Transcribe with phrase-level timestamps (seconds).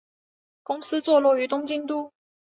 [0.63, 2.11] 公司坐落于东京都。